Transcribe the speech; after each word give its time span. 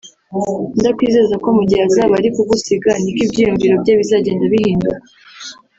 ndakwizeza 0.79 1.35
ko 1.43 1.47
mu 1.57 1.63
gihe 1.69 1.81
azaba 1.87 2.13
ari 2.19 2.29
kugusiga 2.35 2.91
niko 3.01 3.21
ibyiyumviro 3.25 3.75
bye 3.81 3.93
bizagenda 3.99 4.45
bihinduka 4.53 5.03